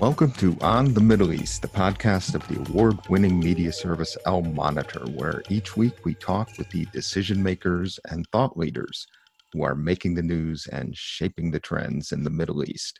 [0.00, 4.40] Welcome to On the Middle East, the podcast of the award winning media service Al
[4.40, 9.06] Monitor, where each week we talk with the decision makers and thought leaders
[9.52, 12.98] who are making the news and shaping the trends in the Middle East.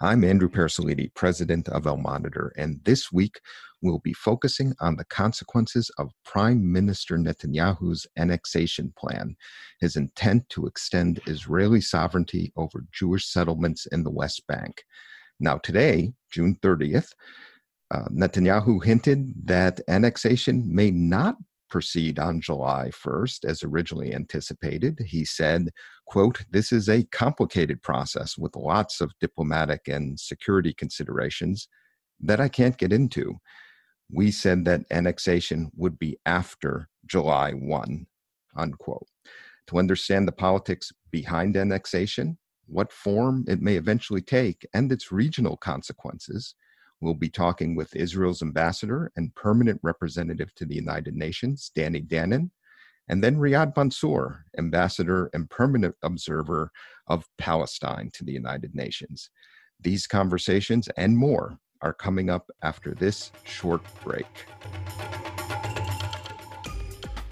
[0.00, 3.40] I'm Andrew Parasiliti, president of Al Monitor, and this week
[3.82, 9.36] we'll be focusing on the consequences of Prime Minister Netanyahu's annexation plan,
[9.82, 14.84] his intent to extend Israeli sovereignty over Jewish settlements in the West Bank.
[15.40, 17.12] Now, today, June 30th,
[17.90, 21.36] uh, Netanyahu hinted that annexation may not
[21.70, 24.98] proceed on July 1st as originally anticipated.
[25.06, 25.70] He said,
[26.06, 31.68] quote, this is a complicated process with lots of diplomatic and security considerations
[32.20, 33.36] that I can't get into.
[34.10, 38.06] We said that annexation would be after July 1,
[38.56, 39.06] unquote.
[39.68, 45.56] To understand the politics behind annexation, what form it may eventually take, and its regional
[45.56, 46.54] consequences.
[47.00, 52.50] We'll be talking with Israel's ambassador and permanent representative to the United Nations, Danny Danon,
[53.08, 56.70] and then Riyad Mansour, ambassador and permanent observer
[57.06, 59.30] of Palestine to the United Nations.
[59.80, 64.26] These conversations and more are coming up after this short break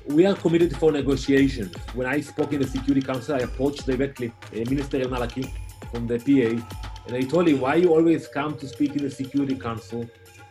[0.08, 1.74] we are committed for negotiations.
[1.94, 5.50] When I spoke in the Security Council, I approached directly uh, Minister El Malaki
[5.90, 9.10] from the PA, and I told him, why you always come to speak in the
[9.10, 10.08] Security Council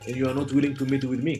[0.07, 1.39] and you are not willing to meet with me?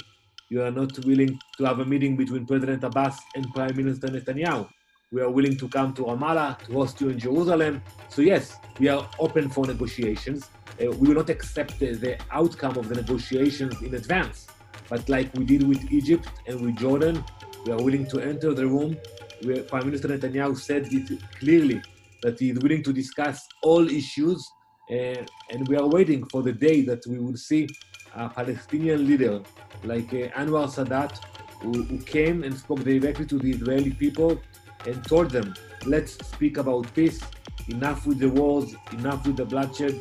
[0.49, 4.67] You are not willing to have a meeting between President Abbas and Prime Minister Netanyahu.
[5.11, 7.81] We are willing to come to Ramallah, to host you in Jerusalem.
[8.09, 10.49] So yes, we are open for negotiations.
[10.81, 14.47] Uh, we will not accept the, the outcome of the negotiations in advance.
[14.89, 17.23] But like we did with Egypt and with Jordan,
[17.65, 18.97] we are willing to enter the room.
[19.43, 21.81] Where Prime Minister Netanyahu said it clearly
[22.21, 24.47] that he is willing to discuss all issues,
[24.91, 27.67] uh, and we are waiting for the day that we will see
[28.15, 29.41] a Palestinian leader
[29.83, 31.19] like uh, Anwar Sadat,
[31.61, 34.39] who, who came and spoke directly to the Israeli people
[34.87, 35.53] and told them,
[35.85, 37.19] let's speak about peace,
[37.67, 39.99] enough with the wars, enough with the bloodshed.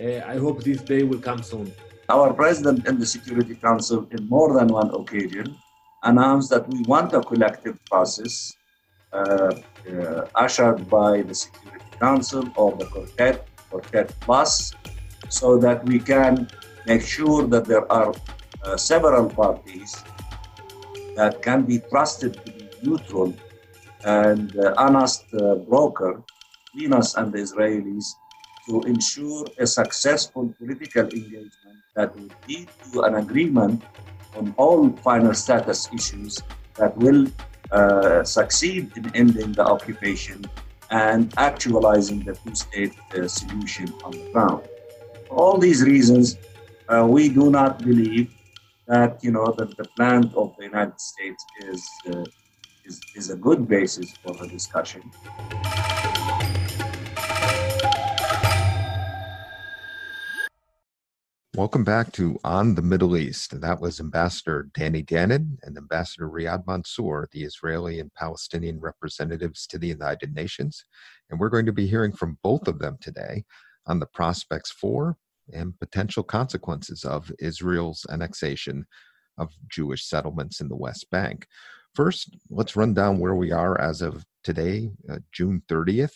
[0.00, 1.72] Uh, I hope this day will come soon.
[2.08, 5.56] Our president in the Security Council, in more than one occasion,
[6.02, 8.52] announced that we want a collective process
[9.12, 9.54] uh,
[9.90, 14.72] uh, ushered by the Security Council or the Quartet, Quartet Plus,
[15.28, 16.48] so that we can
[16.86, 18.12] make sure that there are
[18.64, 20.02] uh, several parties
[21.16, 23.34] that can be trusted to be neutral
[24.04, 26.22] and uh, honest uh, broker
[26.72, 28.06] between us and the Israelis
[28.66, 33.82] to ensure a successful political engagement that will lead to an agreement
[34.34, 36.40] on all final status issues
[36.74, 37.26] that will
[37.70, 40.44] uh, succeed in ending the occupation
[40.90, 44.62] and actualizing the two-state uh, solution on the ground.
[45.28, 46.36] For all these reasons,
[46.88, 48.30] uh, we do not believe
[48.86, 52.24] that you know that the plan of the United States is uh,
[52.84, 55.02] is, is a good basis for the discussion.
[61.54, 63.60] Welcome back to On the Middle East.
[63.60, 69.76] That was Ambassador Danny Danon and Ambassador Riyad Mansour, the Israeli and Palestinian representatives to
[69.76, 70.86] the United Nations.
[71.28, 73.44] And we're going to be hearing from both of them today
[73.84, 75.18] on the prospects for
[75.52, 78.86] and potential consequences of Israel's annexation
[79.36, 81.46] of Jewish settlements in the West Bank.
[81.94, 86.14] First, let's run down where we are as of today, uh, June 30th.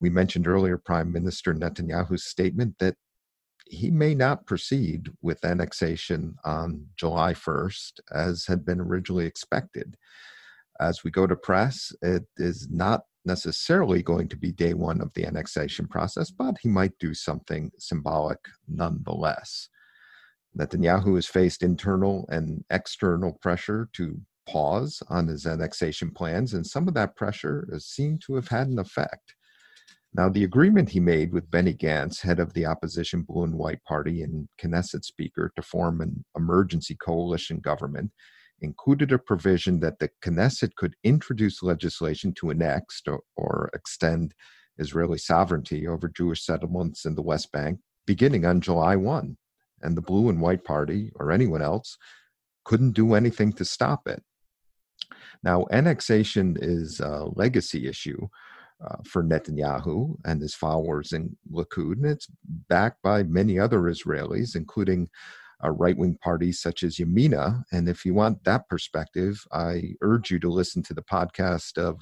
[0.00, 2.94] We mentioned earlier Prime Minister Netanyahu's statement that
[3.68, 9.96] he may not proceed with annexation on July 1st as had been originally expected.
[10.80, 15.12] As we go to press, it is not necessarily going to be day one of
[15.14, 18.38] the annexation process, but he might do something symbolic
[18.68, 19.68] nonetheless.
[20.58, 26.88] Netanyahu has faced internal and external pressure to pause on his annexation plans, and some
[26.88, 29.35] of that pressure has seemed to have had an effect.
[30.16, 33.84] Now, the agreement he made with Benny Gantz, head of the opposition Blue and White
[33.84, 38.10] Party and Knesset Speaker, to form an emergency coalition government
[38.62, 44.32] included a provision that the Knesset could introduce legislation to annex or, or extend
[44.78, 49.36] Israeli sovereignty over Jewish settlements in the West Bank beginning on July 1.
[49.82, 51.98] And the Blue and White Party or anyone else
[52.64, 54.22] couldn't do anything to stop it.
[55.42, 58.28] Now, annexation is a legacy issue
[58.84, 64.54] uh, for Netanyahu and his followers in Likud, and it's backed by many other Israelis,
[64.54, 65.08] including
[65.64, 67.62] uh, right wing parties such as Yamina.
[67.72, 71.96] And if you want that perspective, I urge you to listen to the podcast of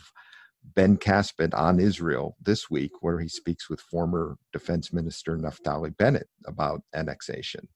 [0.64, 6.28] Ben Caspit on Israel this week, where he speaks with former Defense Minister Naftali Bennett
[6.46, 7.68] about annexation.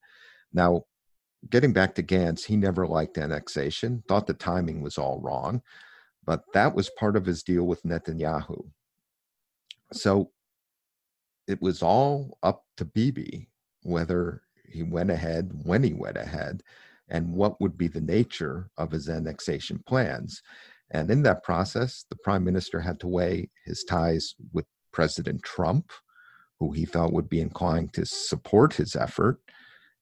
[0.52, 0.84] Now,
[1.50, 5.62] getting back to Gantz, he never liked annexation, thought the timing was all wrong,
[6.24, 8.70] but that was part of his deal with Netanyahu.
[9.92, 10.30] So
[11.46, 13.48] it was all up to Bibi
[13.82, 16.62] whether he went ahead, when he went ahead,
[17.08, 20.42] and what would be the nature of his annexation plans.
[20.90, 25.90] And in that process, the prime minister had to weigh his ties with President Trump,
[26.58, 29.40] who he felt would be inclined to support his effort,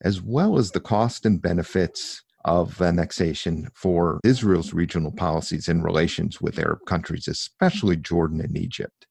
[0.02, 6.40] as well as the cost and benefits of annexation for Israel's regional policies in relations
[6.40, 9.05] with Arab countries, especially Jordan and Egypt.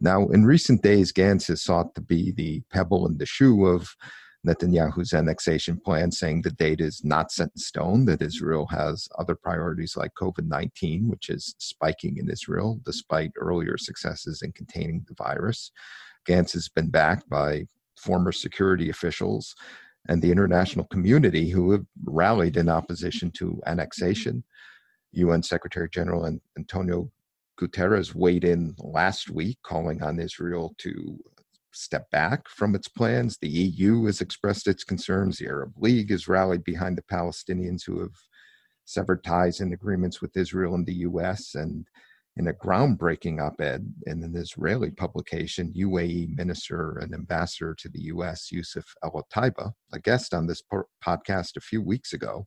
[0.00, 3.96] Now, in recent days, Gantz has sought to be the pebble in the shoe of
[4.46, 9.34] Netanyahu's annexation plan, saying the date is not set in stone, that Israel has other
[9.34, 15.14] priorities like COVID 19, which is spiking in Israel despite earlier successes in containing the
[15.14, 15.72] virus.
[16.28, 17.66] Gantz has been backed by
[17.96, 19.54] former security officials
[20.08, 24.44] and the international community who have rallied in opposition to annexation.
[25.12, 27.10] UN Secretary General Antonio
[27.60, 31.18] Guterres weighed in last week, calling on Israel to
[31.72, 33.38] step back from its plans.
[33.40, 35.38] The EU has expressed its concerns.
[35.38, 38.14] The Arab League has rallied behind the Palestinians who have
[38.84, 41.54] severed ties and agreements with Israel and the US.
[41.54, 41.86] And
[42.36, 48.02] in a groundbreaking op ed in an Israeli publication, UAE minister and ambassador to the
[48.02, 50.62] US, Yusuf El Otaiba, a guest on this
[51.04, 52.46] podcast a few weeks ago,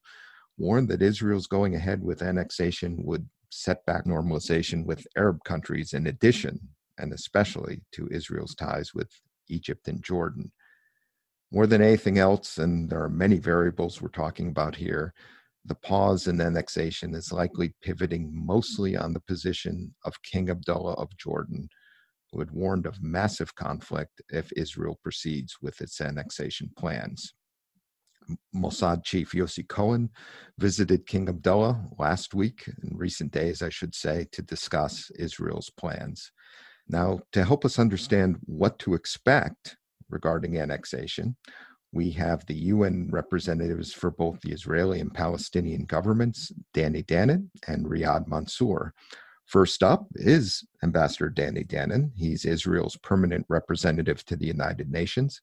[0.58, 6.08] warned that Israel's going ahead with annexation would set back normalization with Arab countries in
[6.08, 6.60] addition
[6.98, 9.10] and especially to Israel's ties with
[9.48, 10.52] Egypt and Jordan.
[11.52, 15.14] More than anything else, and there are many variables we're talking about here,
[15.66, 21.16] the pause in annexation is likely pivoting mostly on the position of King Abdullah of
[21.18, 21.70] Jordan,
[22.32, 27.34] who had warned of massive conflict if Israel proceeds with its annexation plans.
[28.56, 30.10] Mossad chief Yossi Cohen
[30.58, 36.32] visited King Abdullah last week, in recent days, I should say, to discuss Israel's plans.
[36.88, 39.78] Now, to help us understand what to expect
[40.10, 41.36] regarding annexation,
[41.92, 47.86] we have the UN representatives for both the Israeli and Palestinian governments, Danny Danon and
[47.86, 48.94] Riyad Mansour.
[49.46, 52.12] First up is Ambassador Danny Danon.
[52.16, 55.42] He's Israel's permanent representative to the United Nations.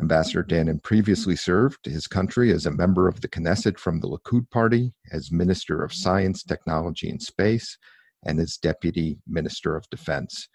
[0.00, 4.50] Ambassador Danon previously served his country as a member of the Knesset from the Likud
[4.50, 7.78] party, as Minister of Science, Technology, and Space,
[8.24, 10.48] and as Deputy Minister of Defense.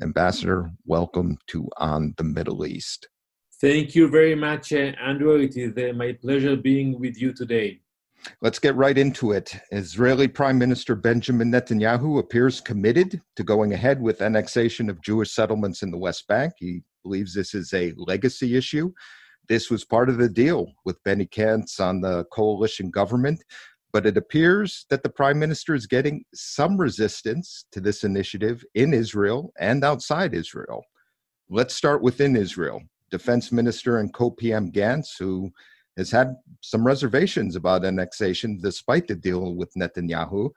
[0.00, 3.08] Ambassador, welcome to On the Middle East.
[3.60, 5.36] Thank you very much, uh, Andrew.
[5.36, 7.80] It is uh, my pleasure being with you today.
[8.40, 9.56] Let's get right into it.
[9.72, 15.82] Israeli Prime Minister Benjamin Netanyahu appears committed to going ahead with annexation of Jewish settlements
[15.82, 16.54] in the West Bank.
[16.58, 18.92] He believes this is a legacy issue.
[19.48, 23.42] This was part of the deal with Benny Gantz on the coalition government
[23.92, 28.94] but it appears that the prime minister is getting some resistance to this initiative in
[28.94, 30.82] Israel and outside Israel.
[31.50, 32.80] Let's start within Israel.
[33.10, 35.50] Defense Minister and co PM Gantz, who
[35.98, 40.48] has had some reservations about annexation despite the deal with Netanyahu,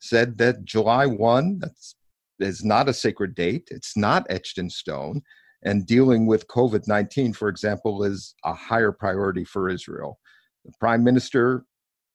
[0.00, 1.94] said that July 1 that's,
[2.40, 5.20] is not a sacred date, it's not etched in stone,
[5.62, 10.18] and dealing with COVID 19, for example, is a higher priority for Israel.
[10.64, 11.64] The prime minister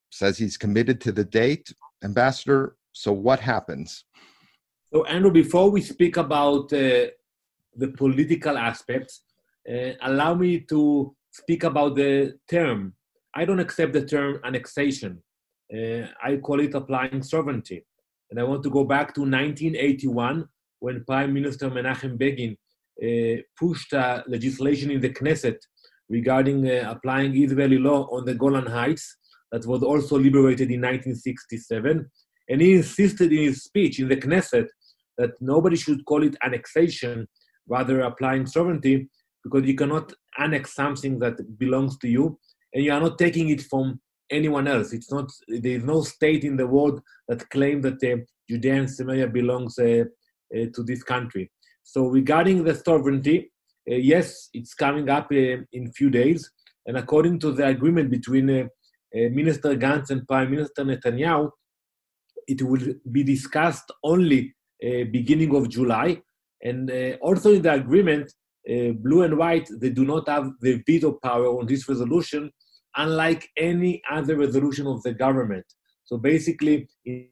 [0.10, 1.74] says he's committed to the date.
[2.04, 4.06] Ambassador, so what happens?
[4.94, 7.08] So, Andrew, before we speak about uh,
[7.76, 9.24] the political aspects,
[9.70, 12.94] uh, allow me to speak about the term.
[13.34, 15.24] I don't accept the term annexation.
[15.74, 17.86] Uh, I call it applying sovereignty.
[18.30, 20.48] And I want to go back to 1981
[20.80, 22.58] when Prime Minister Menachem Begin
[23.58, 23.94] pushed
[24.28, 25.58] legislation in the Knesset
[26.10, 29.18] regarding uh, applying Israeli law on the Golan Heights
[29.52, 32.10] that was also liberated in 1967.
[32.50, 34.68] And he insisted in his speech in the Knesset
[35.18, 37.28] that nobody should call it annexation,
[37.68, 39.10] rather applying sovereignty,
[39.44, 42.40] because you cannot annex something that belongs to you,
[42.74, 44.00] and you are not taking it from
[44.32, 44.94] anyone else.
[44.94, 45.32] It's not.
[45.48, 48.18] There is no state in the world that claims that uh,
[48.50, 50.06] Judea and Samaria belongs uh,
[50.56, 51.52] uh, to this country.
[51.84, 53.52] So regarding the sovereignty,
[53.90, 56.50] uh, yes, it's coming up uh, in few days,
[56.86, 61.50] and according to the agreement between uh, uh, Minister Gantz and Prime Minister Netanyahu,
[62.48, 66.22] it will be discussed only uh, beginning of July.
[66.62, 68.32] And uh, also in the agreement,
[68.66, 72.50] blue and white, they do not have the veto power on this resolution,
[72.96, 75.66] unlike any other resolution of the government.
[76.06, 77.28] So basically, in,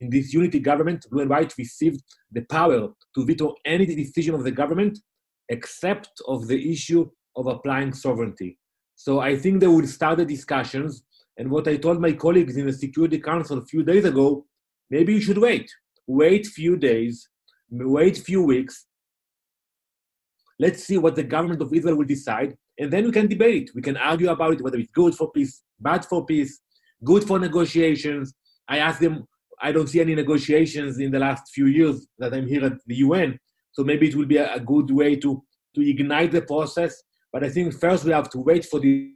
[0.00, 2.02] in this unity government, blue and white received
[2.32, 4.98] the power to veto any decision of the government
[5.48, 8.58] except of the issue of applying sovereignty.
[8.94, 11.02] So I think they will start the discussions.
[11.38, 14.46] And what I told my colleagues in the Security Council a few days ago,
[14.90, 15.70] maybe you should wait.
[16.06, 17.28] Wait few days,
[17.70, 18.86] wait few weeks.
[20.58, 23.74] Let's see what the government of Israel will decide, and then we can debate it.
[23.74, 26.60] We can argue about it, whether it's good for peace, bad for peace,
[27.04, 28.34] good for negotiations.
[28.68, 29.26] I asked them,
[29.62, 32.96] I don't see any negotiations in the last few years that I'm here at the
[32.96, 33.38] UN.
[33.72, 35.42] So maybe it will be a, a good way to,
[35.74, 37.02] to ignite the process.
[37.32, 39.12] But I think first we have to wait for the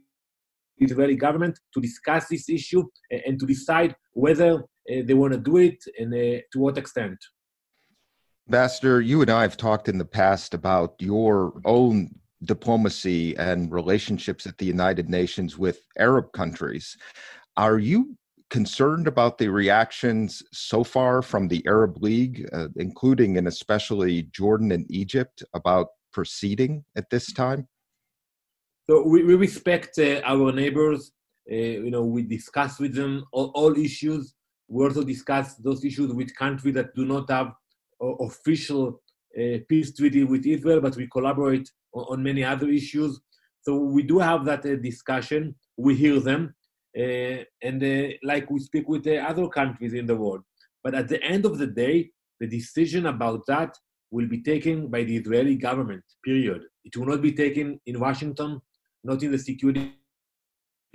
[0.77, 5.39] Israeli government to discuss this issue and, and to decide whether uh, they want to
[5.39, 7.17] do it and uh, to what extent.
[8.47, 12.11] Ambassador, you and I have talked in the past about your own
[12.43, 16.95] diplomacy and relationships at the United Nations with Arab countries.
[17.57, 18.15] Are you
[18.49, 24.71] concerned about the reactions so far from the Arab League, uh, including and especially Jordan
[24.71, 27.67] and Egypt, about proceeding at this time?
[28.87, 31.11] So we, we respect uh, our neighbors.
[31.51, 34.33] Uh, you know, we discuss with them all, all, issues.
[34.67, 37.53] We also discuss those issues with countries that do not have
[38.01, 39.01] official
[39.37, 43.19] uh, peace treaty with Israel, but we collaborate on, on, many other issues.
[43.61, 45.55] So we do have that uh, discussion.
[45.77, 46.55] We hear them.
[46.97, 50.41] Uh, and uh, like we speak with uh, other countries in the world.
[50.83, 53.75] But at the end of the day, the decision about that
[54.11, 56.61] will be taken by the Israeli government, period.
[56.85, 58.61] It will not be taken in Washington,
[59.03, 59.93] not in the Security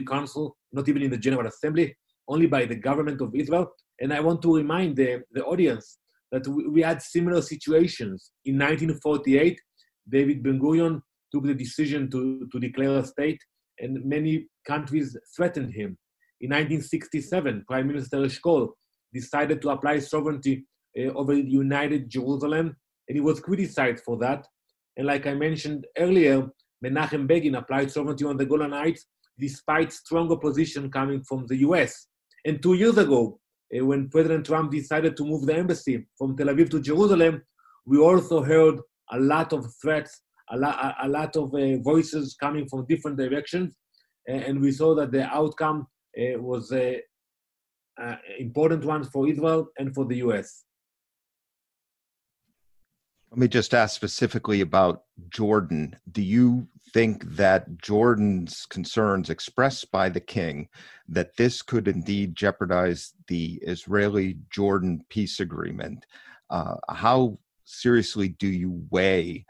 [0.08, 1.94] Council, not even in the General Assembly,
[2.28, 3.70] only by the government of Israel.
[4.00, 5.98] And I want to remind the, the audience
[6.32, 8.32] that we, we had similar situations.
[8.44, 9.60] In 1948,
[10.08, 11.02] David Ben Gurion
[11.32, 13.40] took the decision to, to declare a state
[13.80, 15.98] and many countries threatened him.
[16.40, 18.70] In 1967, Prime Minister Eshkol
[19.12, 20.66] decided to apply sovereignty
[20.98, 22.76] uh, over United Jerusalem,
[23.08, 24.46] and he was criticized for that.
[24.96, 26.48] And like I mentioned earlier,
[26.84, 29.06] Menachem Begin applied sovereignty on the Golan Heights
[29.38, 32.08] despite strong opposition coming from the US.
[32.44, 33.40] And two years ago,
[33.74, 37.42] uh, when President Trump decided to move the embassy from Tel Aviv to Jerusalem,
[37.86, 38.80] we also heard
[39.12, 43.76] a lot of threats a, lot, a lot of uh, voices coming from different directions,
[44.26, 45.86] and we saw that the outcome
[46.18, 47.00] uh, was an
[48.00, 50.64] uh, important one for Israel and for the U.S.
[53.30, 55.94] Let me just ask specifically about Jordan.
[56.10, 60.68] Do you think that Jordan's concerns expressed by the king
[61.08, 66.06] that this could indeed jeopardize the Israeli Jordan peace agreement?
[66.50, 69.46] Uh, how seriously do you weigh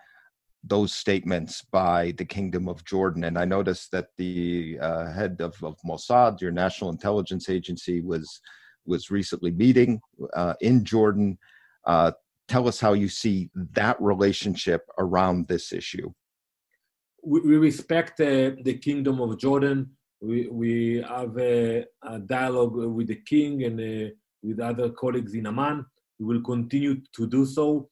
[0.63, 3.25] those statements by the Kingdom of Jordan.
[3.25, 8.41] And I noticed that the uh, head of, of, Mossad, your national intelligence agency, was
[8.87, 10.01] was recently meeting
[10.35, 11.39] uh, in Jordan.
[11.87, 12.13] Uh,
[12.49, 16.11] tell us how you see that relationship around this issue.
[17.23, 19.91] We, respect the Kingdom of Jordan.
[20.21, 24.11] We, we have a, a dialogue with the king and uh,
[24.43, 25.87] with other colleagues in Amman.
[26.19, 27.89] We will continue to do so.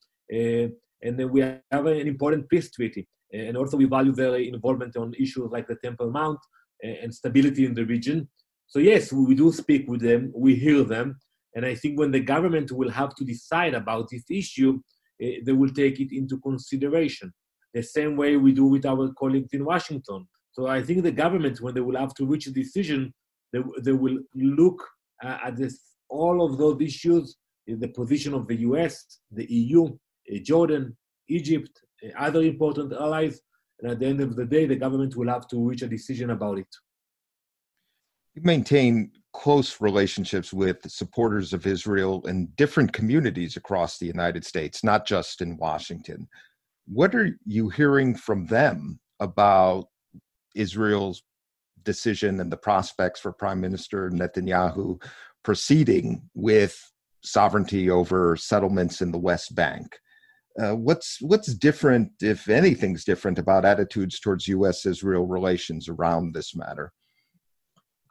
[1.03, 3.07] And then we have an important peace treaty.
[3.33, 6.39] And also we value their involvement on issues like the Temple Mount
[6.83, 8.29] and stability in the region.
[8.67, 11.19] So yes, we do speak with them, we hear them,
[11.55, 14.81] and I think when the government will have to decide about this issue,
[15.21, 17.33] eh, they will take it into consideration.
[17.75, 20.29] The same way we do with our colleagues in Washington.
[20.53, 23.13] So I think the government, when they will have to reach a decision,
[23.53, 24.87] they, they will look
[25.25, 27.37] uh, at this, all of those issues,
[27.67, 29.97] the position of the US, the EU,
[30.41, 30.97] Jordan,
[31.29, 31.71] Egypt,
[32.05, 33.41] uh, other important allies.
[33.81, 36.31] And at the end of the day, the government will have to reach a decision
[36.31, 36.67] about it.
[38.35, 44.83] You maintain close relationships with supporters of Israel in different communities across the United States,
[44.83, 46.29] not just in Washington.
[46.87, 49.89] What are you hearing from them about
[50.55, 51.23] Israel's
[51.85, 55.01] decision and the prospects for Prime Minister Netanyahu
[55.45, 56.93] proceeding with
[57.23, 59.99] sovereignty over settlements in the West Bank?
[60.61, 66.93] Uh, what's what's different, if anything's different, about attitudes towards U.S.-Israel relations around this matter?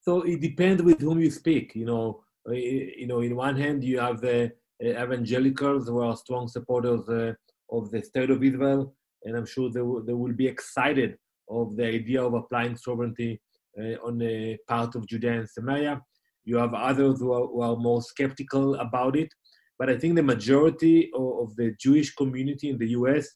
[0.03, 1.75] So it depends with whom you speak.
[1.75, 4.51] You know, you know, in one hand you have the
[4.83, 7.33] uh, evangelicals who are strong supporters uh,
[7.69, 11.17] of the state of Israel, and I'm sure they will, they will be excited
[11.49, 13.41] of the idea of applying sovereignty
[13.77, 16.01] uh, on a part of Judea and Samaria.
[16.45, 19.29] You have others who are, who are more skeptical about it
[19.79, 23.27] but I think the majority of, of the Jewish community in the US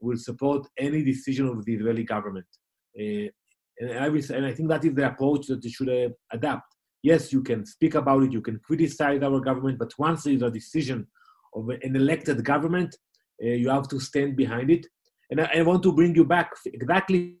[0.00, 2.46] will support any decision of the Israeli government.
[2.98, 3.28] Uh,
[3.78, 6.74] and, I will, and I think that is the approach that they should uh, adapt.
[7.02, 10.42] Yes, you can speak about it, you can criticize our government, but once there is
[10.42, 11.06] a decision
[11.54, 12.94] of an elected government,
[13.42, 14.86] uh, you have to stand behind it.
[15.30, 17.36] And I, I, want to bring you back exactly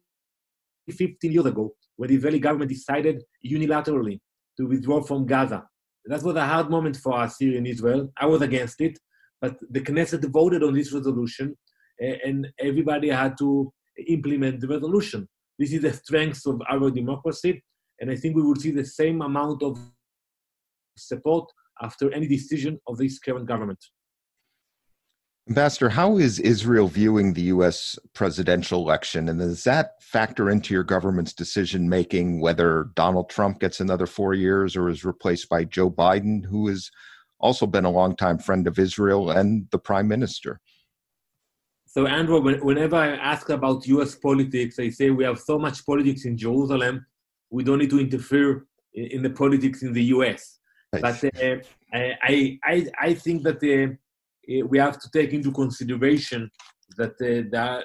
[0.90, 4.20] 15 years ago when the Israeli government decided unilaterally
[4.56, 5.64] to withdraw from Gaza.
[6.10, 8.12] That was a hard moment for us here in Israel.
[8.16, 8.98] I was against it,
[9.40, 11.56] but the Knesset voted on this resolution,
[12.00, 13.72] and everybody had to
[14.08, 15.28] implement the resolution.
[15.56, 17.62] This is the strength of our democracy,
[18.00, 19.78] and I think we will see the same amount of
[20.96, 21.48] support
[21.80, 23.78] after any decision of this current government.
[25.48, 27.98] Ambassador, how is Israel viewing the U.S.
[28.14, 29.28] presidential election?
[29.28, 34.34] And does that factor into your government's decision making whether Donald Trump gets another four
[34.34, 36.90] years or is replaced by Joe Biden, who has
[37.40, 40.60] also been a longtime friend of Israel and the prime minister?
[41.86, 44.14] So, Andrew, whenever I ask about U.S.
[44.14, 47.04] politics, I say we have so much politics in Jerusalem,
[47.50, 50.60] we don't need to interfere in, the politics in the U.S.
[50.92, 51.56] But uh,
[51.92, 53.94] I, I, I think that uh,
[54.66, 56.50] we have to take into consideration
[56.96, 57.84] that, uh, that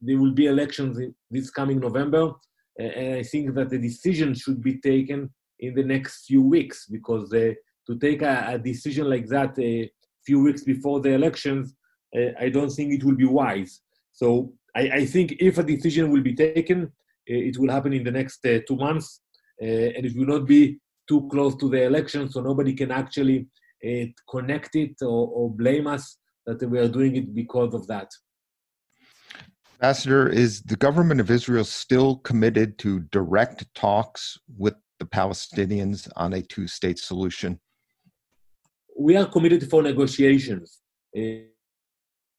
[0.00, 0.98] there will be elections
[1.30, 2.32] this coming November,
[2.78, 5.30] and I think that the decision should be taken
[5.60, 7.52] in the next few weeks because uh,
[7.86, 9.90] to take a, a, decision like that a
[10.26, 11.74] few weeks before the elections,
[12.16, 13.80] uh, I don't think it will be wise.
[14.12, 16.88] So I, I, think if a decision will be taken, uh,
[17.26, 19.20] it will happen in the next uh, two months,
[19.60, 23.46] and it will not be too close to the election, so nobody can actually
[23.82, 28.08] it, connect it or, or blame us that we are doing it because of that.
[29.74, 36.32] Ambassador, is the government of Israel still committed to direct talks with the Palestinians on
[36.34, 37.58] a two state solution?
[38.96, 40.78] We are committed for negotiations.
[41.16, 41.50] Uh,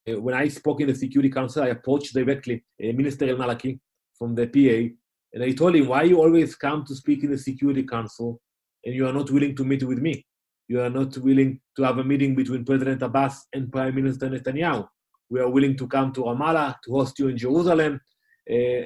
[0.07, 3.79] when I spoke in the Security Council, I approached directly uh, Minister El Malaki
[4.17, 4.95] from the PA,
[5.33, 8.39] and I told him, Why you always come to speak in the Security Council
[8.85, 10.25] and you are not willing to meet with me?
[10.67, 14.87] You are not willing to have a meeting between President Abbas and Prime Minister Netanyahu.
[15.29, 17.99] We are willing to come to Ramallah to host you in Jerusalem.
[18.49, 18.85] Uh,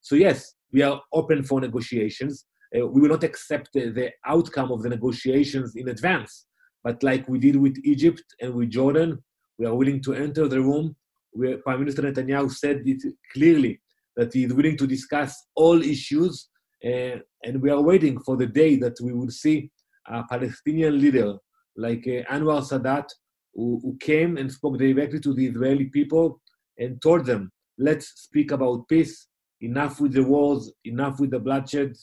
[0.00, 2.46] so, yes, we are open for negotiations.
[2.76, 6.46] Uh, we will not accept the, the, outcome of the negotiations in advance,
[6.82, 9.22] but like we did with Egypt and with Jordan,
[9.58, 10.96] we are willing to enter the room.
[11.30, 13.02] Where Prime Minister Netanyahu said it
[13.32, 13.80] clearly
[14.16, 16.48] that he is willing to discuss all issues,
[16.84, 19.70] uh, and we are waiting for the day that we will see
[20.06, 21.36] a Palestinian leader
[21.76, 23.08] like uh, Anwar Sadat,
[23.54, 26.40] who, who came and spoke directly to the Israeli people
[26.78, 29.28] and told them, let's speak about peace,
[29.60, 31.94] enough with the wars, enough with the bloodshed.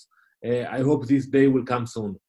[0.46, 2.20] Uh, I hope this day will come soon.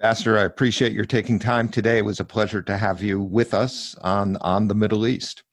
[0.00, 1.98] Ambassador, I appreciate your taking time today.
[1.98, 5.44] It was a pleasure to have you with us on, on the Middle East.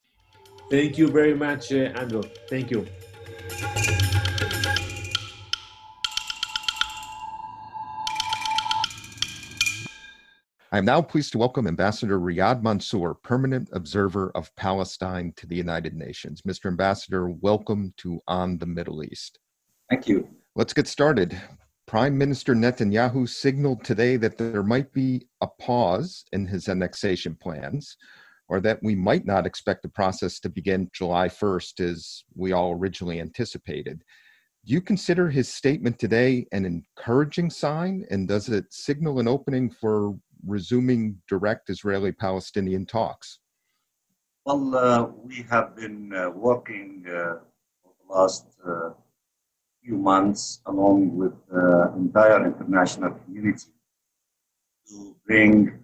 [0.69, 2.23] Thank you very much, uh, Andrew.
[2.49, 2.87] Thank you.
[10.73, 15.55] I am now pleased to welcome Ambassador Riyad Mansour, Permanent Observer of Palestine to the
[15.57, 16.43] United Nations.
[16.43, 16.67] Mr.
[16.67, 19.37] Ambassador, welcome to On the Middle East.
[19.89, 20.29] Thank you.
[20.55, 21.37] Let's get started.
[21.87, 27.97] Prime Minister Netanyahu signaled today that there might be a pause in his annexation plans,
[28.47, 32.71] or that we might not expect the process to begin July 1st as we all
[32.71, 34.05] originally anticipated.
[34.63, 39.69] Do you consider his statement today an encouraging sign, and does it signal an opening
[39.69, 43.39] for resuming direct Israeli Palestinian talks?
[44.45, 47.39] Well, uh, we have been uh, working uh,
[47.83, 48.89] for the last uh,
[49.83, 53.71] few months along with the entire international community
[54.87, 55.83] to bring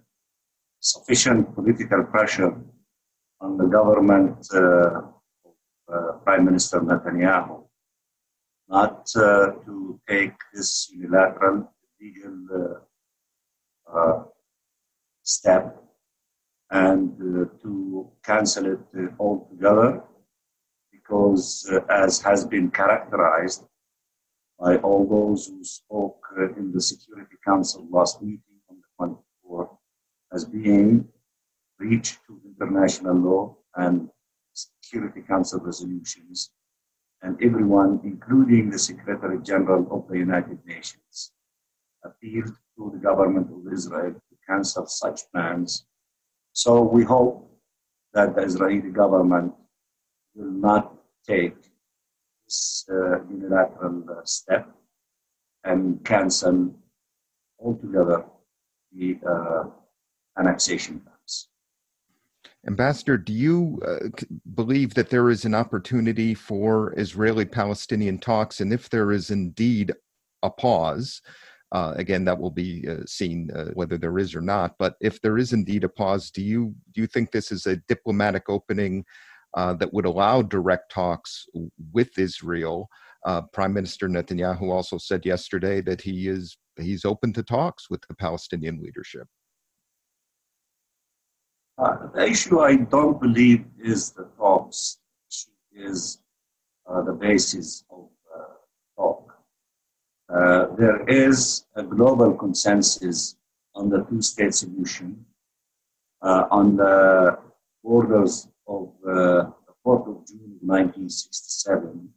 [0.80, 2.52] sufficient political pressure
[3.40, 5.54] on the government uh, of
[5.92, 7.64] uh, Prime Minister Netanyahu
[8.68, 12.80] not to take this unilateral legal
[15.28, 15.64] step
[16.70, 20.02] and uh, to cancel it uh, altogether
[20.92, 23.64] because uh, as has been characterized
[24.58, 26.24] by all those who spoke
[26.56, 29.16] in the Security Council last meeting on the
[29.48, 29.76] 24th
[30.32, 31.06] as being
[31.78, 34.08] breach to international law and
[34.54, 36.50] Security Council resolutions,
[37.22, 41.32] and everyone, including the Secretary General of the United Nations,
[42.04, 44.14] appealed to the government of Israel
[44.48, 45.84] cancel such plans.
[46.52, 47.50] So we hope
[48.14, 49.52] that the Israeli government
[50.34, 50.94] will not
[51.26, 51.54] take
[52.46, 54.68] this uh, unilateral uh, step
[55.64, 56.74] and cancel
[57.60, 58.24] altogether
[58.92, 59.64] the uh,
[60.38, 61.48] annexation plans.
[62.66, 64.08] Ambassador, do you uh,
[64.54, 68.60] believe that there is an opportunity for Israeli Palestinian talks?
[68.60, 69.92] And if there is indeed
[70.42, 71.22] a pause,
[71.72, 74.76] uh, again, that will be uh, seen uh, whether there is or not.
[74.78, 77.76] But if there is indeed a pause, do you do you think this is a
[77.88, 79.04] diplomatic opening
[79.54, 81.46] uh, that would allow direct talks
[81.92, 82.88] with Israel.
[83.24, 88.00] Uh, Prime Minister Netanyahu also said yesterday that he is he's open to talks with
[88.08, 89.26] the Palestinian leadership.
[91.76, 94.98] Uh, the issue I don't believe is the talks.
[95.74, 96.18] The is
[96.86, 98.08] the basis of.
[100.28, 103.36] Uh, there is a global consensus
[103.74, 105.24] on the two-state solution
[106.20, 107.38] uh, on the
[107.82, 112.10] borders of uh, the 4th of June 1967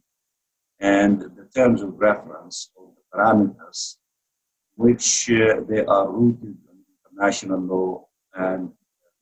[0.80, 3.96] and the terms of reference or the parameters
[4.74, 8.70] which uh, they are rooted in international law and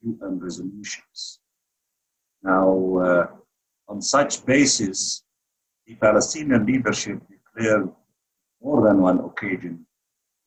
[0.02, 1.38] UN resolutions.
[2.42, 3.28] Now,
[3.86, 5.22] on such basis,
[5.86, 7.90] the Palestinian leadership declared
[8.60, 9.86] more than one occasion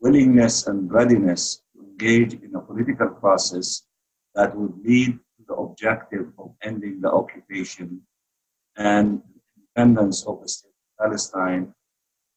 [0.03, 3.83] willingness and readiness to engage in a political process
[4.35, 8.01] that would lead to the objective of ending the occupation
[8.75, 9.21] and
[9.55, 11.73] independence of the state of Palestine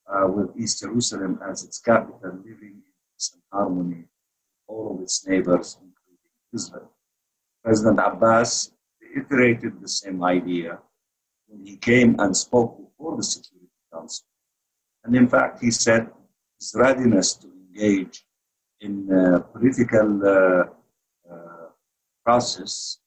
[0.07, 5.03] uh, with East Jerusalem as its capital, living in peace and harmony with all of
[5.03, 6.93] its neighbors, including Israel.
[7.65, 8.71] President Abbas
[9.03, 10.79] reiterated the same idea
[11.49, 14.27] when he came and spoke before the Security Council.
[15.07, 16.11] And in fact, he said
[16.59, 18.25] his readiness to engage
[18.81, 20.65] in uh, political uh,
[21.33, 21.69] uh,
[22.25, 22.99] process,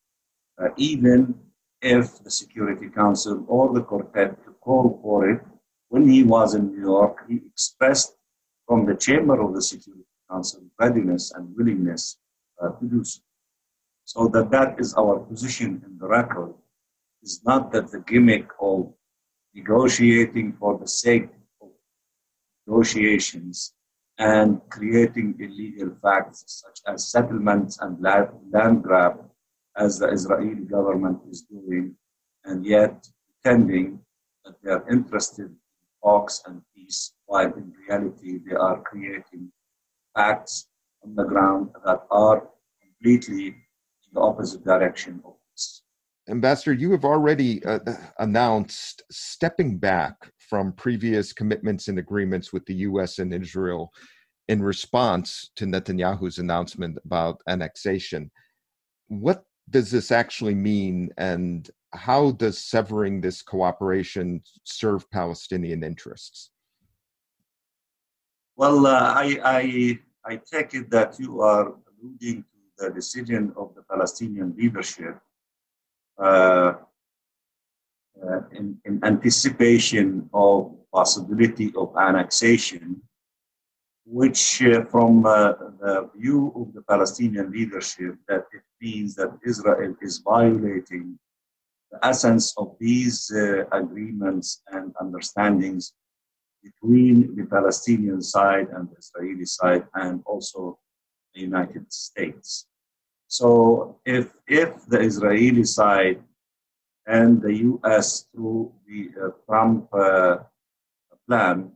[0.62, 1.36] uh, even
[1.82, 5.42] if the Security Council or the quartet to call for it.
[5.90, 8.16] When he was in New York, he expressed
[8.68, 12.18] from the chamber of the Security Council readiness and willingness
[12.62, 13.22] to do so.
[14.06, 16.54] So that that is our position in the record
[17.24, 18.94] is not that the gimmick of
[19.56, 21.30] negotiating for the sake
[22.70, 23.74] negotiations
[24.20, 29.16] and creating illegal facts such as settlements and land grab
[29.78, 31.96] as the Israeli government is doing,
[32.44, 34.00] and yet pretending
[34.44, 35.56] that they are interested in
[36.04, 39.52] talks and peace, while in reality they are creating
[40.16, 40.68] facts
[41.04, 42.50] on the ground that are
[42.84, 45.82] completely in the opposite direction of this.
[46.30, 47.80] Ambassador, you have already uh,
[48.20, 50.16] announced stepping back
[50.50, 53.20] from previous commitments and agreements with the U.S.
[53.20, 53.94] and Israel
[54.48, 58.32] in response to Netanyahu's announcement about annexation.
[59.08, 66.50] What does this actually mean, and how does severing this cooperation serve Palestinian interests?
[68.56, 73.76] Well, uh, I, I, I take it that you are alluding to the decision of
[73.76, 75.20] the Palestinian leadership
[76.18, 76.74] uh,
[78.28, 83.02] uh, in, in, anticipation of possibility of annexation,
[84.06, 89.96] which uh, from uh, the view of the Palestinian leadership, that it means that Israel
[90.02, 91.18] is violating
[91.92, 95.94] the essence of these uh, agreements and understandings
[96.64, 100.78] between the Palestinian side and the Israeli side and also
[101.34, 102.66] the United States.
[103.28, 106.22] So if, if the Israeli side
[107.10, 110.38] and the US through the uh, Trump uh,
[111.28, 111.72] plan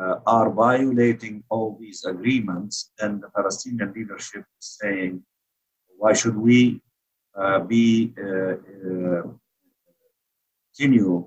[0.00, 5.22] uh, are violating all these agreements, and the Palestinian leadership is saying,
[5.98, 6.80] why should we
[7.68, 8.12] be
[10.76, 11.26] continue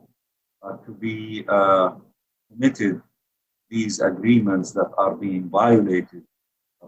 [0.86, 1.44] to be
[2.50, 3.02] committed
[3.70, 6.24] these agreements that are being violated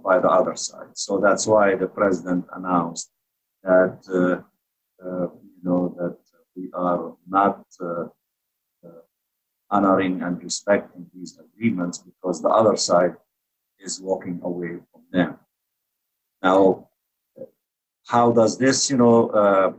[0.04, 0.91] by the other side.
[0.93, 3.10] So that's why the president announced
[3.63, 4.41] that uh,
[5.06, 6.17] uh, you know that
[6.56, 8.06] we are not uh,
[8.86, 9.02] uh,
[9.70, 13.16] honoring and respecting these agreements because the other side
[13.80, 15.38] is walking away from them.
[16.42, 16.89] Now,
[18.08, 19.74] how does this, you know, uh,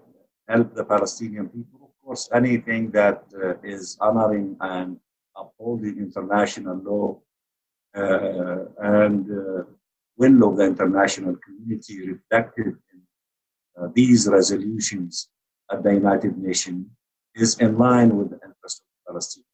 [0.48, 1.80] help the Palestinian people?
[1.82, 4.98] Of course, anything that uh, is honoring and
[5.36, 7.20] upholding international law
[7.94, 9.28] and
[10.16, 13.00] will of the international community reflected in
[13.80, 15.28] uh, these resolutions
[15.70, 16.86] at the United Nations
[17.34, 19.44] is in line with the interest of Palestine.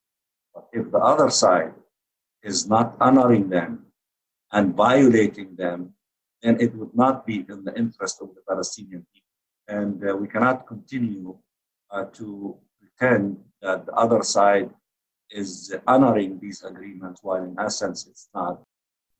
[0.53, 1.73] But if the other side
[2.43, 3.85] is not honoring them
[4.51, 5.93] and violating them,
[6.41, 9.27] then it would not be in the interest of the Palestinian people.
[9.67, 11.37] And uh, we cannot continue
[11.91, 14.69] uh, to pretend that the other side
[15.29, 18.61] is honoring these agreements while in essence it's not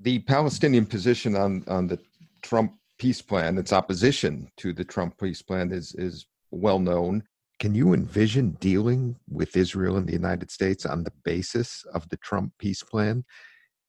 [0.01, 1.99] the Palestinian position on on the
[2.41, 7.23] Trump peace plan, its opposition to the Trump peace plan, is is well known.
[7.59, 12.17] Can you envision dealing with Israel and the United States on the basis of the
[12.17, 13.23] Trump peace plan,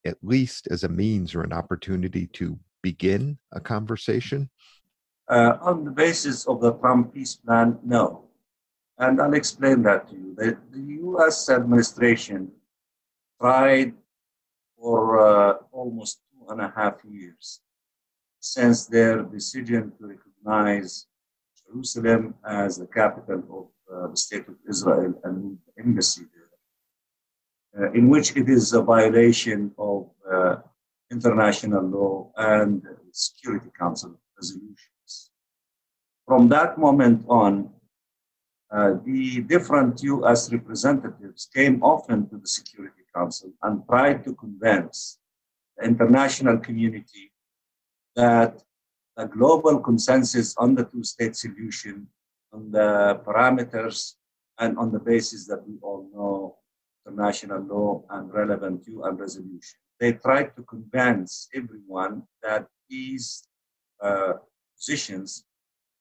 [0.05, 4.51] at least as a means or an opportunity to begin a conversation?
[5.29, 8.25] Uh, on the basis of the Trump peace plan, no.
[8.99, 10.35] And I'll explain that to you.
[10.37, 12.53] The, the US administration
[13.41, 13.95] tried
[14.77, 17.61] for uh, almost two and a half years
[18.41, 21.07] since their decision to recognize
[21.73, 27.93] Jerusalem as the capital of uh, the state of Israel and the embassy there, uh,
[27.93, 30.57] in which it is a violation of uh,
[31.11, 32.83] international law and
[33.13, 35.31] Security Council resolutions.
[36.27, 37.71] From that moment on,
[38.71, 45.19] uh, the different US representatives came often to the Security Council and tried to convince
[45.77, 47.33] the international community
[48.17, 48.63] that
[49.17, 52.07] a global consensus on the two state solution,
[52.53, 54.15] on the parameters,
[54.59, 56.57] and on the basis that we all know
[57.07, 59.79] international law and relevant UN resolution.
[59.99, 63.45] They tried to convince everyone that these
[64.03, 64.35] uh,
[64.77, 65.45] positions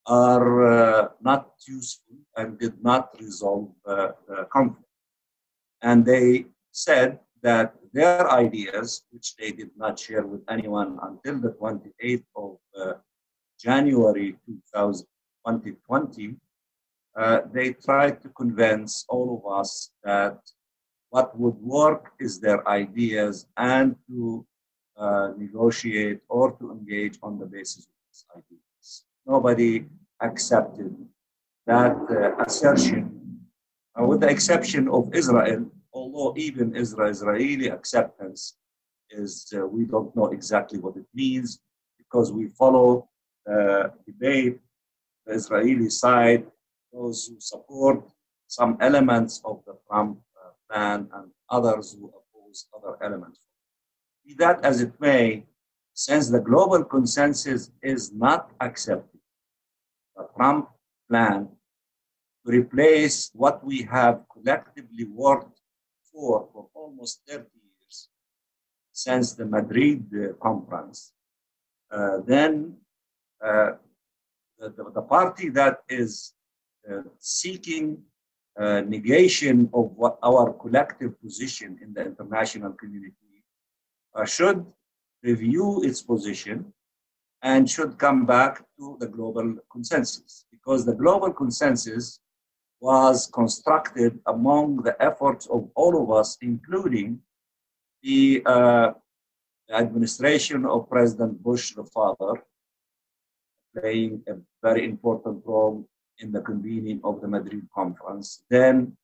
[0.06, 4.88] are uh, not useful and did not resolve uh, the conflict.
[5.82, 11.52] And they said that their ideas, which they did not share with anyone until the
[11.52, 12.94] 28th of uh,
[13.60, 16.36] January 2020,
[17.16, 20.38] uh, they tried to convince all of us that
[21.10, 24.46] what would work is their ideas and to
[24.98, 29.04] uh, negotiate or to engage on the basis of these ideas.
[29.26, 29.86] Nobody
[30.22, 30.96] accepted
[31.66, 33.40] that uh, assertion,
[34.00, 38.58] uh, with the exception of Israel, although even Israel, Israeli acceptance
[39.10, 41.60] is, uh, we don't know exactly what it means
[41.98, 43.10] because we follow
[43.46, 44.60] the debate,
[45.26, 46.46] the Israeli side,
[46.94, 48.04] those who support
[48.48, 53.40] some elements of the Trump uh, plan and others who oppose other elements.
[54.26, 55.46] Be that as it may,
[55.94, 59.20] since the global consensus is not accepted,
[60.16, 60.70] the Trump
[61.10, 61.50] plan
[62.46, 65.61] to replace what we have collectively worked
[66.12, 68.10] for for almost 30 years
[68.92, 71.14] since the Madrid uh, conference,
[71.92, 72.76] uh, then
[73.44, 73.72] uh,
[74.60, 76.34] the, the, party that is
[77.20, 77.98] seeking
[78.60, 83.16] negation of what our collective position in the international community
[84.26, 84.66] should
[85.24, 86.72] review its position
[87.42, 90.46] and should come back to the global consensus.
[90.52, 92.20] Because the global consensus
[92.82, 97.20] was constructed among the efforts of all of us, including
[98.04, 98.92] the, uh,
[99.72, 102.44] administration of President Bush the father,
[103.76, 105.88] playing a very important role
[106.20, 108.44] in the convening of the Madrid conference.
[108.50, 108.98] Then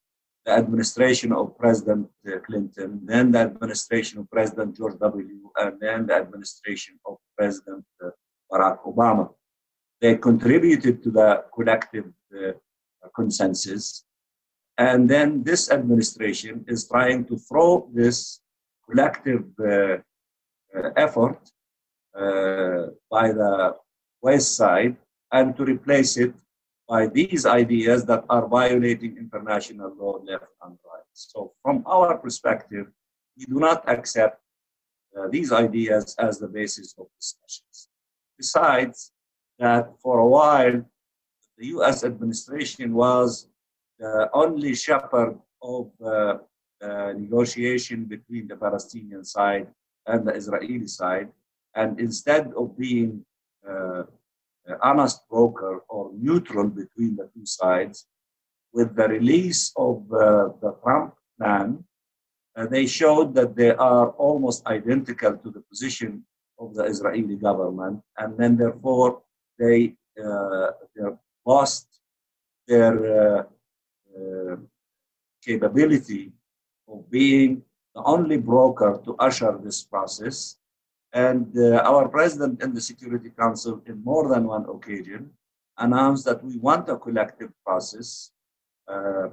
[0.45, 6.05] the administration of President uh, Clinton, then the administration of President George W., and then
[6.05, 8.09] the administration of President uh,
[8.51, 9.29] Barack Obama.
[10.01, 12.51] They contributed to the collective uh,
[13.15, 14.03] consensus.
[14.77, 18.41] And then this administration is trying to throw this
[18.87, 19.97] collective uh,
[20.75, 21.39] uh, effort
[22.15, 23.75] uh, by the
[24.21, 24.95] West side
[25.31, 26.33] and to replace it
[26.87, 31.03] by these ideas that are violating international law left and right.
[31.13, 32.87] So, from our perspective,
[33.37, 34.39] we do not accept
[35.17, 37.89] uh, these ideas as the basis of discussions.
[38.37, 39.11] Besides,
[39.59, 40.85] that for a while
[41.57, 43.47] the US administration was
[43.99, 46.37] the only shepherd of uh,
[46.79, 49.67] the negotiation between the Palestinian side
[50.05, 51.29] and the Israeli side.
[51.75, 53.25] And instead of being
[53.67, 54.03] uh,
[54.81, 58.05] honest broker or neutral between the two sides,
[58.73, 61.83] with the release of uh, the Trump plan,
[62.55, 66.23] uh, they showed that they are almost identical to the position
[66.59, 69.21] of the Israeli government, and then therefore
[69.59, 70.71] they uh,
[71.53, 71.87] lost
[72.67, 73.43] their uh,
[74.17, 74.55] uh,
[75.41, 76.31] capability
[76.91, 77.61] of being
[77.95, 80.57] the only broker to usher this process.
[81.13, 85.31] And uh, our president in the Security Council, in more than one occasion,
[85.77, 88.31] announced that we want a collective process
[88.87, 89.29] uh,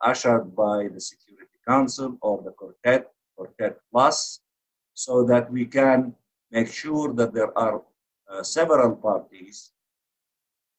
[0.00, 4.40] ushered by the Security Council or the Quartet, Quartet Plus,
[4.94, 6.14] so that we can
[6.50, 7.82] make sure that there are
[8.30, 9.72] uh, several parties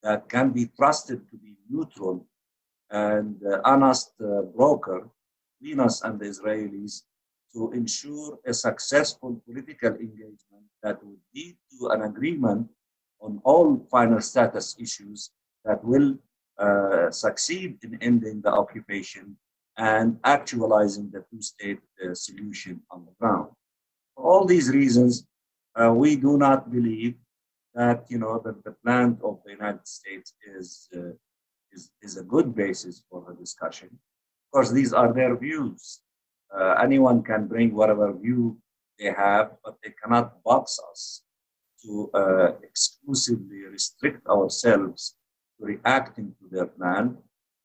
[0.04, 2.26] that can be trusted to be neutral
[2.90, 5.10] and uh, honest uh, broker
[5.60, 7.04] between us and the Israelis
[7.54, 12.68] to ensure a successful political engagement that would lead to an agreement
[13.22, 15.32] on all final status issues
[15.66, 16.18] that will
[16.58, 19.36] uh, succeed in ending the occupation
[19.78, 23.50] and actualizing the two-state uh, solution on the ground.
[24.16, 25.26] For all these reasons,
[25.76, 27.16] uh, we do not believe
[27.76, 31.14] that you know that the plan of the United States is uh,
[31.72, 33.90] is, is a good basis for the discussion.
[33.92, 36.02] Of course, these are their views.
[36.54, 38.58] Uh, anyone can bring whatever view
[38.98, 41.22] they have, but they cannot box us
[41.84, 45.16] to uh, exclusively restrict ourselves
[45.60, 47.18] to reacting to their plan.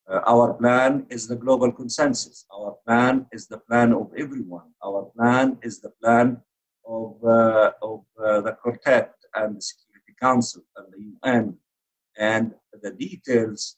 [0.08, 2.44] Uh, our plan is the global consensus.
[2.54, 4.70] Our plan is the plan of everyone.
[4.84, 6.42] Our plan is the plan
[6.86, 9.62] of, uh, of uh, the quartet and the
[10.26, 11.44] Council and the UN.
[12.32, 12.44] And
[12.84, 13.76] the details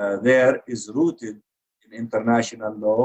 [0.00, 1.36] uh, there is rooted
[1.84, 3.02] in international law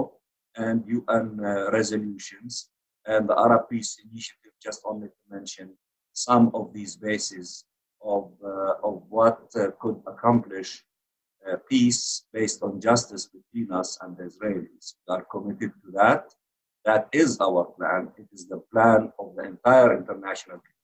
[0.56, 2.70] and UN uh, resolutions
[3.06, 5.68] and the Arab Peace Initiative, just only to mention
[6.14, 7.66] some of these bases
[8.04, 10.84] of, uh, of what uh, could accomplish
[11.50, 14.86] uh, peace based on justice between us and the Israelis.
[15.08, 16.24] We are committed to that.
[16.86, 18.12] That is our plan.
[18.18, 20.77] It is the plan of the entire international community.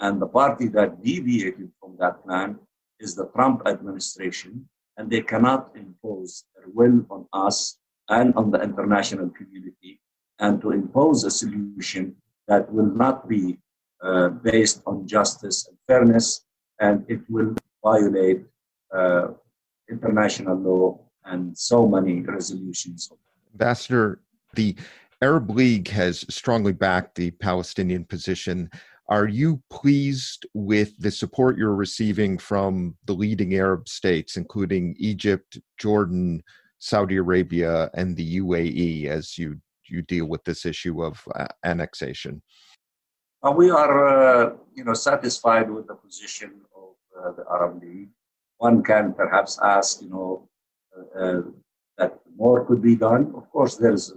[0.00, 2.58] And the party that deviated from that plan
[3.00, 7.78] is the Trump administration, and they cannot impose their will on us
[8.08, 10.00] and on the international community
[10.38, 12.14] and to impose a solution
[12.48, 13.58] that will not be
[14.02, 16.44] uh, based on justice and fairness,
[16.80, 18.44] and it will violate
[18.94, 19.28] uh,
[19.90, 23.10] international law and so many resolutions.
[23.52, 24.20] Ambassador,
[24.54, 24.76] the
[25.22, 28.70] Arab League has strongly backed the Palestinian position.
[29.08, 35.60] Are you pleased with the support you're receiving from the leading Arab states, including Egypt,
[35.78, 36.42] Jordan,
[36.80, 42.42] Saudi Arabia, and the UAE, as you, you deal with this issue of uh, annexation?
[43.44, 48.08] Uh, we are, uh, you know, satisfied with the position of uh, the Arab League.
[48.58, 50.48] One can perhaps ask, you know,
[50.96, 51.42] uh, uh,
[51.98, 53.32] that more could be done.
[53.36, 54.12] Of course, there's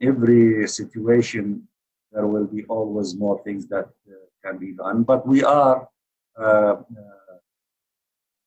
[0.00, 1.68] every situation
[2.12, 5.02] there will be always more things that uh, can be done.
[5.02, 5.88] But we are
[6.38, 6.76] uh,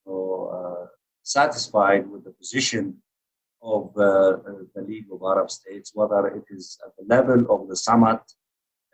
[0.07, 0.85] uh,
[1.23, 2.97] satisfied with the position
[3.61, 8.21] of the League of Arab States, whether it is at the level of the summit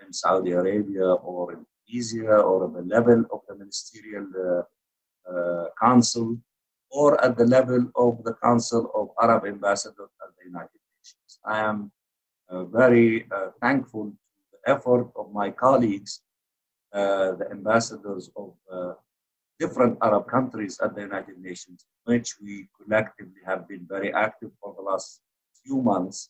[0.06, 5.66] in Saudi Arabia or in Tunisia or at the level of the ministerial uh, uh,
[5.80, 6.38] council
[6.90, 11.40] or at the level of the Council of Arab Ambassadors at the United Nations.
[11.46, 11.92] I am
[12.50, 13.28] uh, very
[13.62, 14.14] thankful
[14.66, 16.22] effort of my colleagues,
[16.94, 18.94] uh, the ambassadors of uh,
[19.60, 24.74] different Arab countries at the United Nations, which we collectively have been very active for
[24.76, 25.22] the last
[25.64, 26.30] few months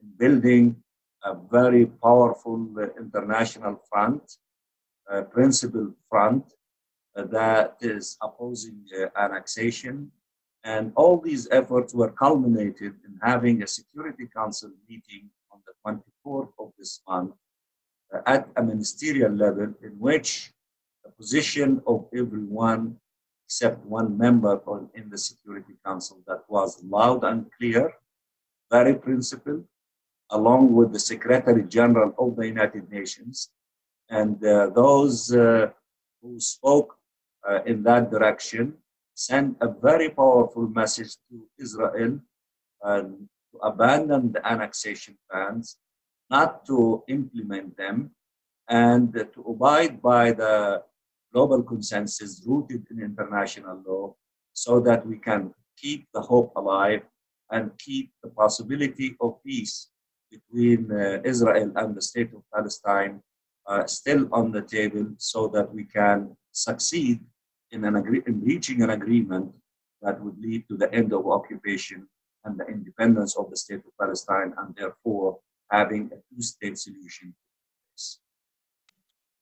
[0.00, 0.76] in building
[1.24, 2.58] a very powerful
[2.98, 4.22] international front,
[5.10, 6.44] uh, principled front
[7.14, 10.10] that is opposing uh, annexation.
[10.64, 16.52] And all these efforts were culminated in having a Security Council meeting on the 24th
[16.58, 17.34] of this month
[18.26, 20.52] at a ministerial level in which
[21.04, 22.96] the position of everyone
[23.46, 24.60] except one member
[24.94, 27.92] in the Security Council that was loud and clear,
[28.70, 29.64] very principled,
[30.30, 33.50] along with the Secretary General of the United Nations.
[34.08, 35.68] And uh, those uh,
[36.22, 36.96] who spoke
[37.48, 38.74] uh, in that direction
[39.14, 42.18] sent a very powerful message to Israel
[42.82, 45.76] to abandon the annexation plans
[46.30, 48.10] not to implement them,
[48.68, 50.82] and to abide by the
[51.32, 54.14] global consensus rooted in international law
[54.52, 57.02] so that we can keep the hope alive
[57.50, 59.88] and keep the possibility of peace
[60.30, 63.20] between uh, Israel and the state of Palestine
[63.66, 67.20] uh, still on the table so that we can succeed
[67.72, 69.52] in, an agree- in reaching an agreement
[70.02, 72.06] that would lead to the end of occupation
[72.44, 75.38] and the independence of the state of Palestine and therefore
[75.70, 77.34] having a two-state solution.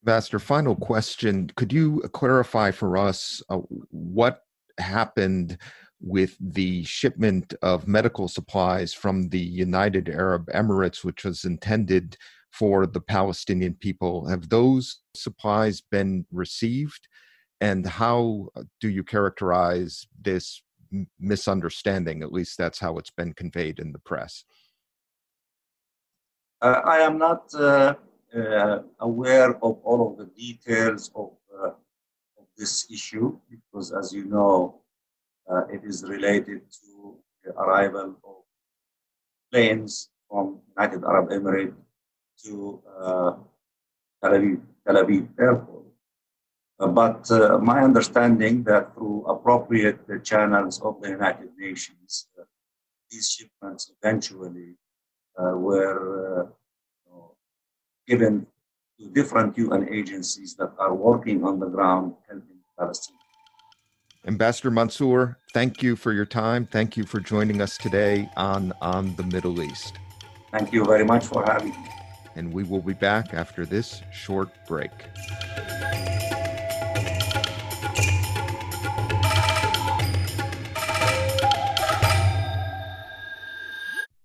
[0.05, 1.49] Master, final question.
[1.55, 3.59] Could you clarify for us uh,
[3.89, 4.41] what
[4.77, 5.57] happened
[6.01, 12.17] with the shipment of medical supplies from the United Arab Emirates, which was intended
[12.51, 14.27] for the Palestinian people?
[14.27, 17.07] Have those supplies been received?
[17.61, 18.49] And how
[18.81, 20.61] do you characterize this
[21.17, 22.21] misunderstanding?
[22.21, 24.43] At least that's how it's been conveyed in the press.
[26.63, 27.95] Uh, I am not uh,
[28.33, 31.75] uh, aware of all of the details of, of,
[32.55, 34.79] this issue because, as you know,
[35.73, 38.35] it is related to the arrival of
[39.51, 41.75] planes from United Arab Emirates
[42.45, 42.79] to
[44.21, 45.83] Tel Aviv, Tel Aviv airport.
[46.79, 52.27] Uh, but uh, my understanding that through appropriate uh, channels of the United Nations,
[53.09, 54.77] these shipments eventually
[55.37, 56.47] were uh,
[58.07, 58.45] given
[58.99, 63.17] to different UN agencies that are working on the ground helping Palestine.
[64.25, 66.65] Ambassador Mansour, thank you for your time.
[66.65, 69.97] Thank you for joining us today on On the Middle East.
[70.51, 71.89] Thank you very much for having me.
[72.35, 74.91] And we will be back after this short break.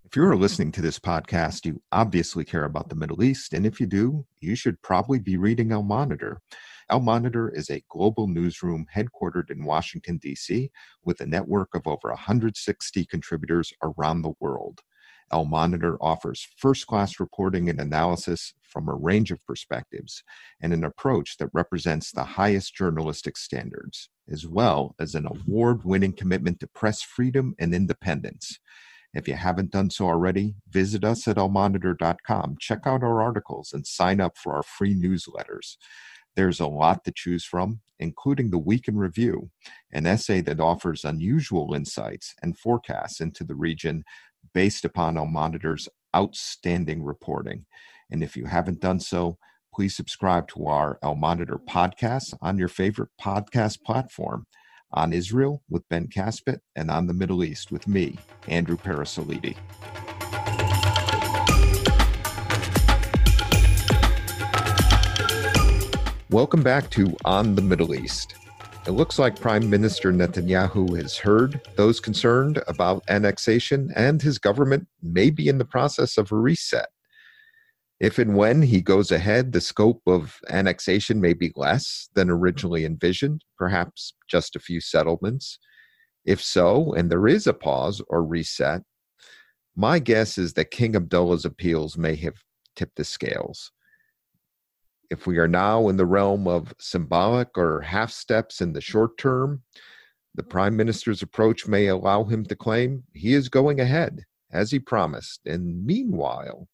[0.09, 3.53] If you are listening to this podcast, you obviously care about the Middle East.
[3.53, 6.41] And if you do, you should probably be reading Al Monitor.
[6.89, 10.71] Al Monitor is a global newsroom headquartered in Washington, D.C.,
[11.03, 14.79] with a network of over 160 contributors around the world.
[15.31, 20.23] Al Monitor offers first class reporting and analysis from a range of perspectives
[20.59, 26.13] and an approach that represents the highest journalistic standards, as well as an award winning
[26.13, 28.57] commitment to press freedom and independence.
[29.13, 33.85] If you haven't done so already, visit us at almonitor.com, check out our articles, and
[33.85, 35.77] sign up for our free newsletters.
[36.35, 39.49] There's a lot to choose from, including the Week in Review,
[39.91, 44.03] an essay that offers unusual insights and forecasts into the region
[44.53, 47.65] based upon Al Monitor's outstanding reporting.
[48.11, 49.37] And if you haven't done so,
[49.73, 54.45] please subscribe to our Al Monitor podcast on your favorite podcast platform
[54.91, 58.17] on Israel with Ben Caspit and on the Middle East with me,
[58.47, 59.55] Andrew Parasiliti.
[66.31, 68.35] Welcome back to On the Middle East.
[68.85, 74.87] It looks like Prime Minister Netanyahu has heard those concerned about annexation, and his government
[75.01, 76.87] may be in the process of a reset.
[77.99, 82.85] If and when he goes ahead, the scope of annexation may be less than originally
[82.85, 85.59] envisioned, perhaps just a few settlements.
[86.25, 88.83] If so, and there is a pause or reset,
[89.75, 92.35] my guess is that King Abdullah's appeals may have
[92.75, 93.71] tipped the scales
[95.09, 99.17] if we are now in the realm of symbolic or half steps in the short
[99.17, 99.63] term,
[100.35, 104.79] the prime minister's approach may allow him to claim he is going ahead as he
[104.79, 106.67] promised, and meanwhile,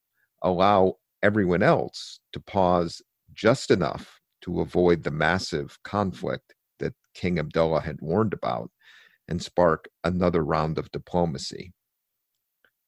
[0.44, 3.02] allow everyone else to pause
[3.34, 8.70] just enough to avoid the massive conflict that King Abdullah had warned about
[9.28, 11.74] and spark another round of diplomacy.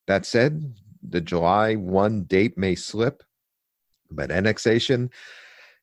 [0.07, 0.75] That said,
[1.07, 3.23] the July 1 date may slip,
[4.11, 5.09] but annexation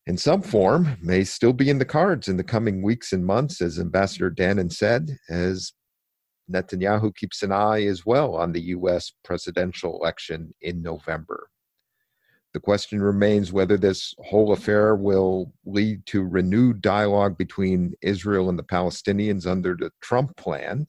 [0.06, 3.60] in some form may still be in the cards in the coming weeks and months,
[3.60, 5.72] as Ambassador Danon said, as
[6.50, 9.12] Netanyahu keeps an eye as well on the U.S.
[9.24, 11.48] presidential election in November.
[12.54, 18.56] The question remains whether this whole affair will lead to renewed dialogue between Israel and
[18.56, 20.86] the Palestinians under the Trump plan.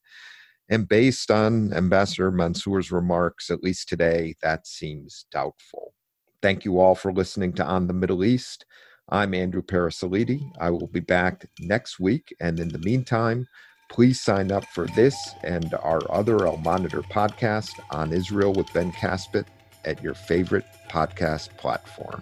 [0.69, 5.95] And based on Ambassador Mansour's remarks, at least today, that seems doubtful.
[6.39, 8.65] Thank you all for listening to On the Middle East.
[9.09, 10.51] I'm Andrew Parasiliti.
[10.59, 12.35] I will be back next week.
[12.39, 13.47] And in the meantime,
[13.89, 18.91] please sign up for this and our other Al Monitor podcast on Israel with Ben
[18.91, 19.45] Caspit
[19.85, 22.21] at your favorite podcast platform.